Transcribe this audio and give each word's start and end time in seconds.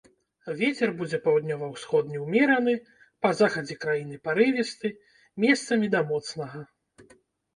Вецер 0.59 0.89
будзе 0.99 1.17
паўднёва-ўсходні 1.25 2.17
ўмераны, 2.23 2.73
па 3.25 3.29
захадзе 3.41 3.77
краіны 3.83 4.17
парывісты, 4.25 4.87
месцамі 5.43 5.91
да 5.97 6.01
моцнага. 6.13 6.59